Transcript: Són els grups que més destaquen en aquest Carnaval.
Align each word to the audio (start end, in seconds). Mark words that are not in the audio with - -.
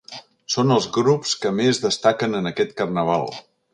Són 0.53 0.75
els 0.75 0.87
grups 0.95 1.33
que 1.43 1.51
més 1.59 1.81
destaquen 1.83 2.39
en 2.41 2.53
aquest 2.53 2.75
Carnaval. 2.81 3.29